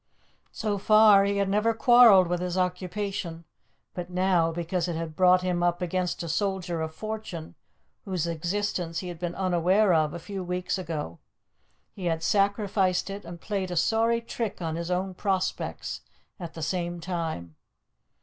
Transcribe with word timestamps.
So 0.51 0.79
far 0.79 1.25
he 1.25 1.37
had 1.37 1.47
never 1.47 1.75
quarrelled 1.75 2.25
with 2.25 2.39
his 2.41 2.57
occupation; 2.57 3.45
but 3.93 4.09
now, 4.09 4.51
because 4.51 4.87
it 4.87 4.95
had 4.95 5.15
brought 5.15 5.43
him 5.43 5.61
up 5.61 5.79
against 5.79 6.23
a 6.23 6.27
soldier 6.27 6.81
of 6.81 6.95
fortune 6.95 7.53
whose 8.03 8.25
existence 8.25 8.97
he 8.97 9.09
had 9.09 9.19
been 9.19 9.35
unaware 9.35 9.93
of 9.93 10.15
a 10.15 10.19
few 10.19 10.43
weeks 10.43 10.79
ago, 10.79 11.19
he 11.93 12.05
had 12.05 12.23
sacrificed 12.23 13.11
it 13.11 13.25
and 13.25 13.41
played 13.41 13.69
a 13.69 13.77
sorry 13.77 14.21
trick 14.21 14.59
on 14.59 14.75
his 14.75 14.89
own 14.89 15.13
prospects 15.13 16.01
at 16.39 16.55
the 16.55 16.63
same 16.63 16.99
time. 16.99 17.55